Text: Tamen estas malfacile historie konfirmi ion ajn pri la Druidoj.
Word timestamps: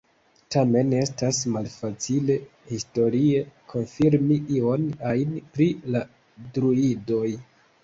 Tamen 0.53 0.93
estas 0.99 1.41
malfacile 1.55 2.37
historie 2.71 3.45
konfirmi 3.75 4.39
ion 4.57 4.89
ajn 5.13 5.39
pri 5.53 5.71
la 5.97 6.05
Druidoj. 6.59 7.33